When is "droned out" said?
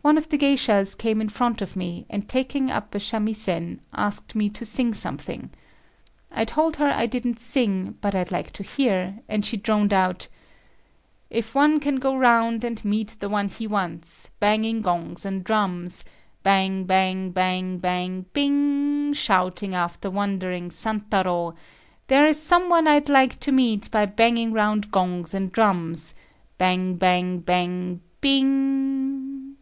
9.58-10.26